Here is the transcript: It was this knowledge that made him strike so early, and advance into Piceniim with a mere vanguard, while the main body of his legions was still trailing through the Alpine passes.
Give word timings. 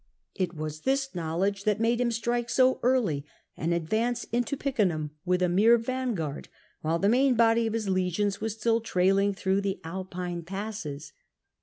It 0.33 0.55
was 0.55 0.79
this 0.79 1.13
knowledge 1.13 1.63
that 1.63 1.79
made 1.79 2.01
him 2.01 2.09
strike 2.09 2.49
so 2.49 2.79
early, 2.81 3.23
and 3.55 3.71
advance 3.71 4.23
into 4.31 4.57
Piceniim 4.57 5.11
with 5.25 5.43
a 5.43 5.47
mere 5.47 5.77
vanguard, 5.77 6.49
while 6.81 6.97
the 6.97 7.07
main 7.07 7.35
body 7.35 7.67
of 7.67 7.73
his 7.73 7.87
legions 7.87 8.41
was 8.41 8.53
still 8.55 8.81
trailing 8.81 9.35
through 9.35 9.61
the 9.61 9.79
Alpine 9.83 10.41
passes. 10.41 11.13